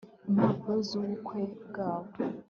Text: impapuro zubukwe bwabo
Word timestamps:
impapuro 0.29 0.75
zubukwe 0.87 1.41
bwabo 1.67 2.09